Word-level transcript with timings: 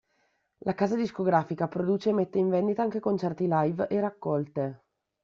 La 0.65 0.73
casa 0.73 0.95
discografica 0.95 1.67
produce 1.67 2.09
e 2.09 2.13
mette 2.13 2.39
in 2.39 2.49
vendita 2.49 2.81
anche 2.81 2.99
concerti 2.99 3.45
live 3.47 3.87
e 3.87 3.99
raccolte. 3.99 4.83